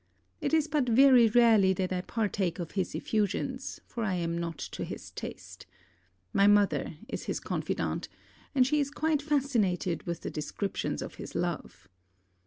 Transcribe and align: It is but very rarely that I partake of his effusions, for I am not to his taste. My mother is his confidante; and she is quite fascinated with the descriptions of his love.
It 0.39 0.51
is 0.51 0.65
but 0.67 0.89
very 0.89 1.27
rarely 1.27 1.73
that 1.73 1.93
I 1.93 2.01
partake 2.01 2.57
of 2.57 2.71
his 2.71 2.95
effusions, 2.95 3.79
for 3.85 4.03
I 4.03 4.15
am 4.15 4.35
not 4.35 4.57
to 4.57 4.83
his 4.83 5.11
taste. 5.11 5.67
My 6.33 6.47
mother 6.47 6.97
is 7.07 7.25
his 7.25 7.39
confidante; 7.39 8.07
and 8.55 8.65
she 8.65 8.79
is 8.79 8.89
quite 8.89 9.21
fascinated 9.21 10.07
with 10.07 10.21
the 10.21 10.31
descriptions 10.31 11.03
of 11.03 11.13
his 11.21 11.35
love. 11.35 11.87